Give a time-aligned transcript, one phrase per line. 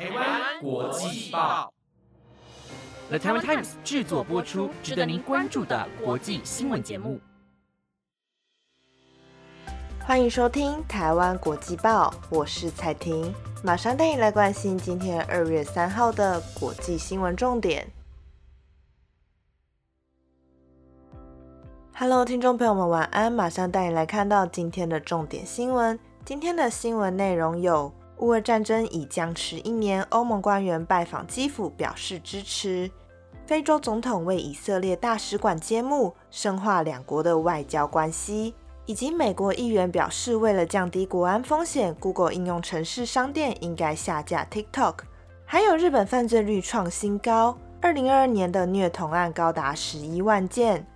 [0.00, 1.70] 台湾国际报
[3.10, 7.20] ，The Taiwan Times 制作播出，值得您关注的国际新闻节目。
[10.00, 13.30] 欢迎收听台湾国际报，我是彩婷，
[13.62, 17.86] 马上带你来关心今天二月三号的国际新闻重点。
[21.94, 23.30] Hello，听众朋友们，晚安！
[23.30, 26.00] 马上带你来看到今天的重点新闻。
[26.24, 32.90] 今天的新闻内容有：乌俄战争已僵持一年，欧盟官员拜访基辅表示支持；
[33.46, 38.54] 非洲总统为以色列大使馆揭幕，深化两国的外交关系。
[38.84, 44.96] 以及美国议员表示，为了降低国安风险，Google 应用城市商店应该下架 TikTok。
[45.46, 50.86] 还有日本犯罪率创新高，二零二二年的虐童案高达十一万件。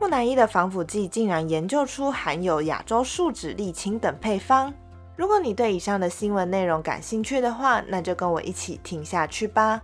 [0.00, 4.74] 木乃伊的防腐剂竟然研究出含有亚洲树脂沥青等配方。
[5.16, 9.80] 如果你对以上的新闻内容感兴趣的话，那就跟我一起听下去吧。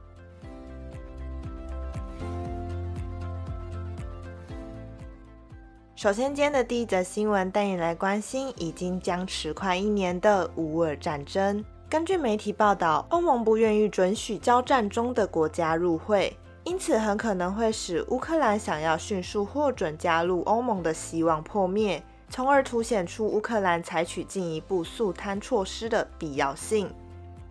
[5.95, 11.65] 首先，今天的第一则新闻带你来关心已经僵持快一年的乌尔战争。
[11.89, 22.03] 根据媒体报道，欧盟不愿意准许交战中的国家入会，因此很可能会使乌克兰想要迅速获准加入欧盟的希望破灭，
[22.35, 26.91] 从而凸显出乌克兰采取进一步速摊措施的必要性。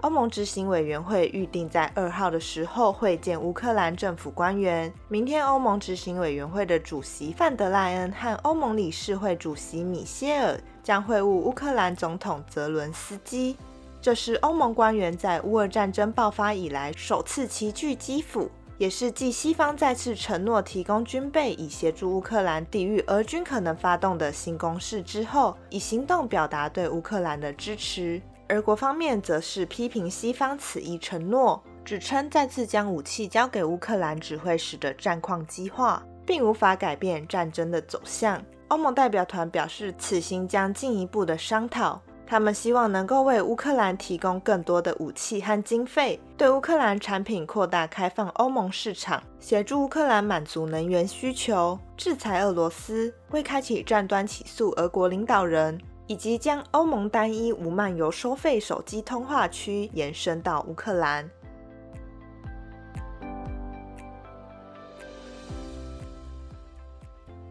[0.01, 4.91] 欧盟执行委员会预定在二号的时候会见乌克兰政府官员。
[5.07, 13.55] 明天，欧盟执行委员会的主席范德赖恩和欧盟理事会主席米歇尔将会晤乌克兰总统泽伦斯基。
[14.01, 18.49] 这是欧盟官员在乌俄战争爆发以来首次齐聚基辅，
[18.81, 28.19] 也是继西方再次承诺提供军备以协助乌克兰抵御俄军可能发动的新攻势之后，以行动表达对乌克兰的支持。
[28.49, 38.43] 而国方面则是批评西方此一承诺，指称再次将武器交给乌克兰只会使得战况激化，并无法改变战争的走向。
[38.69, 55.77] 欧盟代表团表示，此行将进一步的商讨，他们希望能够为乌克兰提供更多的武器和经费，对乌克兰产品扩大开放欧盟市场，协助乌克兰满足能源需求，制裁俄罗斯，为开启战端起诉俄国领导人。
[56.07, 61.29] 以及将欧盟单一无漫游收费手机通话区延伸到乌克兰。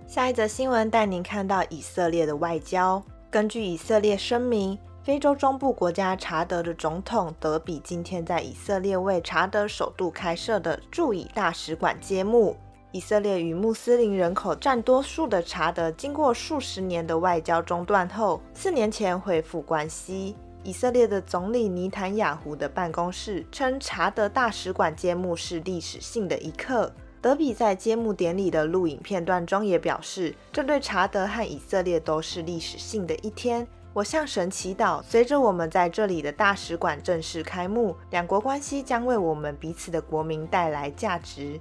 [0.06, 3.02] 下一则新闻带您看到以色列的外交。
[3.30, 12.56] 根据以色列声明，非洲中部国家查德的总统德比今天在以色列为查德首度开设的驻以大使馆揭幕。
[12.91, 20.34] 以色列与穆斯林人口占多数的查德，经过数十年的外交中断后，四年前恢复关系。
[20.64, 26.92] 以色列的总理尼坦雅胡的办公室称，查德大使馆揭幕是历史性的一刻。
[27.22, 33.66] 德比在揭幕典礼的录影片段中也表示，这对查德和以色列都是历史性的一天。
[33.92, 41.60] 我向神祈祷，随着我们在这里的大使馆正式开幕，两国关系将为我们彼此的国民带来价值。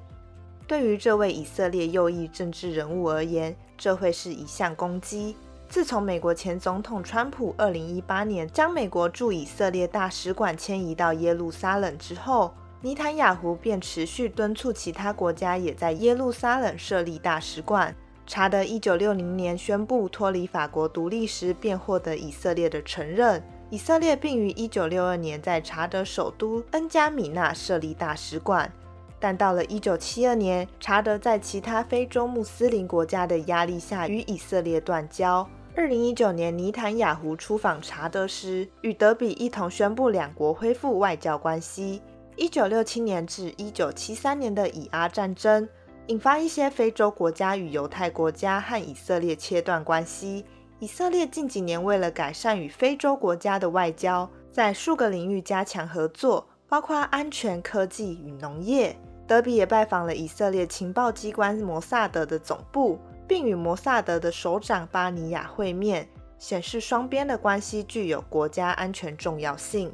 [0.65, 5.35] 对于这位以色列右翼政治人物而言，这会是一项攻击。
[5.67, 17.93] 自从美国前总统川普2018年将美国驻以色列大使馆迁移到耶路撒冷之后，尼坦雅胡便持续敦促其他国家也在耶路撒冷设立大使馆。
[18.25, 23.43] 查德1960年宣布脱离法国独立时，便获得以色列的承认。
[23.69, 28.71] 以色列并于1962年在查德首都恩加米纳设立大使馆。
[29.19, 35.45] 但到了1972年，查德在其他非洲穆斯林国家的压力下与以色列断交。
[35.75, 42.01] 2019年，尼坦雅胡出访查德时，与德比一同宣布两国恢复外交关系。
[42.39, 45.67] 1967年至1973年的以阿战争，
[46.07, 50.45] 引发一些非洲国家与犹太国家和以色列切断关系。
[50.79, 58.95] 以色列近几年为了改善与非洲国家的外交，在数个领域加强合作，包括安全、科技与农业。
[59.27, 62.97] 德比也拜访了以色列情报机关摩萨德的总部，
[63.27, 66.07] 并与摩萨德的首长巴尼亚会面，
[66.39, 69.93] 显示双边的关系具有国家安全重要性。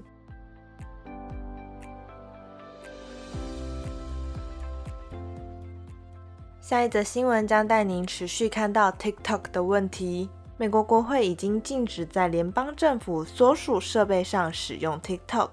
[6.68, 10.28] 下一则新闻将带您持续看到 TikTok 的问题。
[10.58, 15.50] 美国国会已经禁止在联邦政府所属设备上使用 TikTok。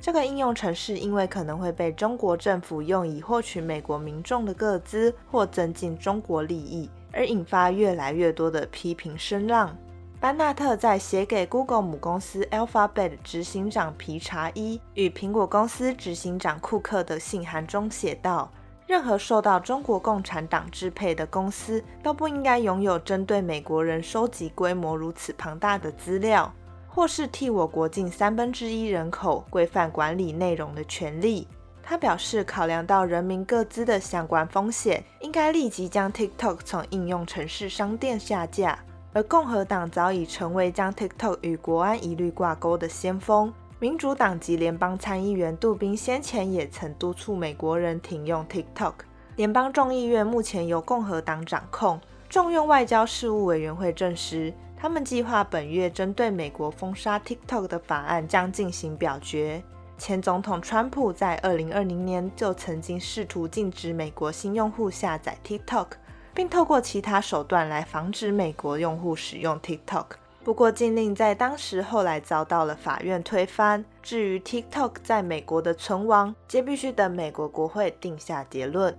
[0.00, 9.76] 这个应用程式因为可能会被中国政府用以获取美国民众的个资或增进中国利益，而引发越来越多的批评声浪。
[10.18, 18.50] 班纳特在写给 Google 母公司 Alphabet 执行长皮查伊与苹果公司执行长库克的信函中写道
[18.88, 26.50] ：“任何受到中国共产党支配的公司都不应该拥有针对美国人收集规模如此庞大的资料，
[26.88, 31.46] 或是替我国近三分之一人口规范管理内容的权利。”
[31.84, 38.78] 他表示，考量到人民各自的相关风险，应该立即将 TikTok 从应用程式商店下架。
[39.12, 43.52] 而共和党早已成为将 TikTok 与国安疑虑挂钩的先锋。
[43.80, 48.94] 民主党籍联邦参议员杜宾先前也曾督促美国人停用 TikTok。
[49.36, 52.00] 联邦众议院目前由共和党掌控。
[52.28, 59.62] 众用外交事务委员会证实，他们计划本月针对美国封杀 TikTok 的法案将进行表决。
[59.96, 65.86] 前总统川普在2020年就曾经试图禁止美国新用户下载 TikTok。
[66.34, 70.06] 并透过其他手段来防止美国用户使用 TikTok。
[70.48, 73.84] 不过禁令在当时后来遭到了法院推翻。
[74.02, 78.96] 至于 TikTok 在美国的存亡，皆必须等美国国会定下结论。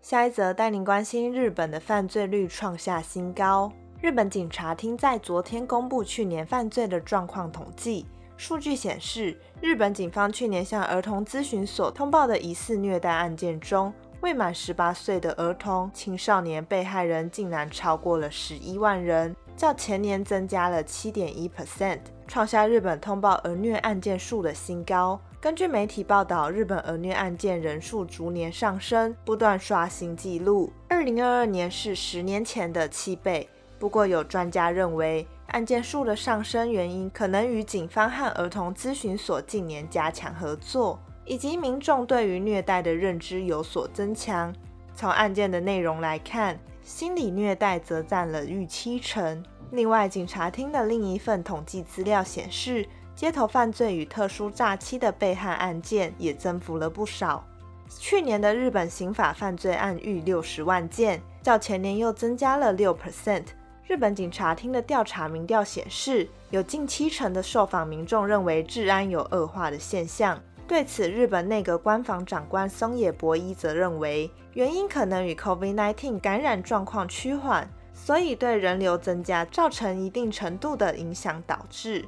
[0.00, 3.70] 下一则带您关心日本的犯罪率创下新高。
[4.00, 8.06] 日本警察厅在昨天公布去年犯罪的状况统计。
[8.40, 13.92] 数据显示，日本警方去年向儿童咨询所通报的疑似虐待案件中，
[14.22, 25.20] 未满十八岁的儿童、青少年被害人竟然超过了十一万人，较前年增加了七点一 percent，创下日本通报儿虐案件数的新高。
[25.38, 30.72] 根据媒体报道，日本儿虐案件人数逐年上升，不断刷新纪录。
[30.88, 33.46] 二零二二年是十年前的七倍。
[33.78, 44.54] 不过，有专家认为，案件数的上升原因可能与警方和儿童咨询所近年加强合作，以及民众对于虐待的认知有所增强。
[44.94, 49.42] 从案件的内容来看，心理虐待则占了逾七成。
[49.72, 52.86] 另外，警察厅的另一份统计资料显示，
[53.16, 57.44] 街头犯罪与特殊诈欺的被害案件也增幅了不少。
[57.88, 63.44] 去年的日本刑法犯罪案逾六十万件，较前年又增加了六 percent。
[63.90, 70.40] 日本警察厅的调查民调显示，有近七成的受访民众认为治安有恶化的现象。
[70.68, 82.04] 对此，日本内阁官房长官松野博一则认为，原因可能与 COVID-19 感染状况趋缓，所以对人流增加造成一定程度的影响导致。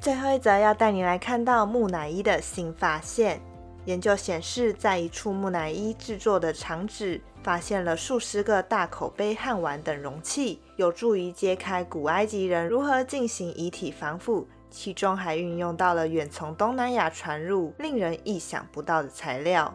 [0.00, 3.40] 最后一则要带你来看到木乃伊的新发现。
[3.86, 14.46] 研究显示，在一处木乃伊制作的厂址，发现了数十个大口杯和碗等容器，有助于揭开古埃及人如何进行遗体防腐。
[14.70, 19.74] 其中还运用到了远从东南亚传入、令人意想不到的材料。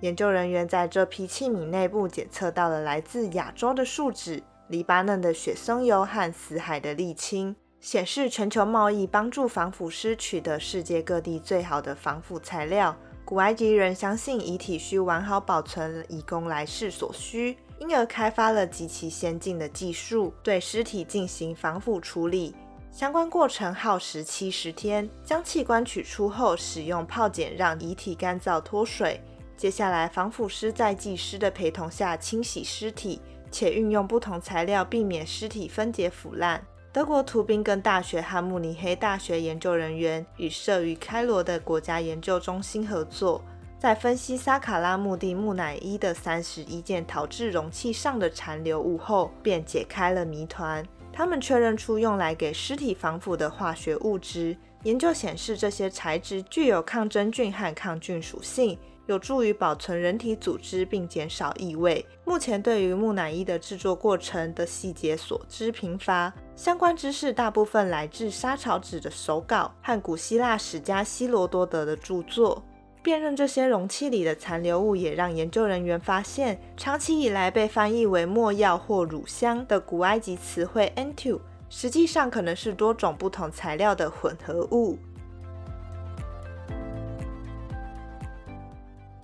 [0.00, 12.96] 研究人员在这批器皿内部检测到了来自亚洲的树脂、黎巴嫩的雪松油和死海的沥青，显示全球贸易帮助防腐师取得世界各地最好的防腐材料。
[13.32, 22.54] 古埃及人相信遗体需完好保存，以供来世所需，因而开发了极其先进的技术，对尸体进行防腐处理。
[22.90, 25.08] 相关过程耗时七十天。
[25.24, 29.18] 将器官取出后，使用泡碱让遗体干燥脱水。
[29.56, 33.18] 接下来，防腐师在技师的陪同下清洗尸体，
[33.50, 36.62] 且运用不同材料避免尸体分解腐烂。
[36.92, 43.42] 德国图宾根大学和慕尼黑大学研究人员与设于开罗的国家研究中心合作，
[43.78, 50.86] 在分析萨卡拉墓地木乃伊的三十一件陶制容器上的残留物后，便解开了谜团。
[51.10, 54.54] 他们确认出用来给尸体防腐的化学物质。
[54.82, 58.78] 研究显示，这些材质具有抗真菌和抗菌属性。
[59.06, 62.06] 有助于保存人体组织并减少异味。
[62.24, 72.62] 目前对于木乃伊的制作过程的细节所知贫乏，相关知识大部分来自莎草纸的手稿和古希腊史家希罗多德的著作。
[73.02, 84.96] 辨认这些容器里的残留物，也让研究人员发现，长期以来被翻译为墨药或乳香的古埃及词汇 “entu”，实际上可能是多种不同材料的混合物。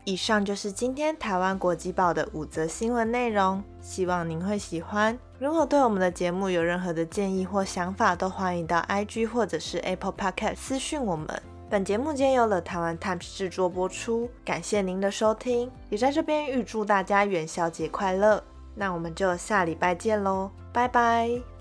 [0.03, 5.17] 以上就是今天台湾国际报的五则新闻内容，希望您会喜欢。
[5.39, 11.29] 如果对我们的节目有任何的建议或想法，都欢迎到 IG 或者是 Apple Podcast 私讯我们。
[11.71, 18.43] 本节目皆由了台湾 Times 制作播出，感谢您的收听，也在这边预祝大家元宵节快乐。
[18.75, 21.58] 那我们就下礼拜见喽，拜拜。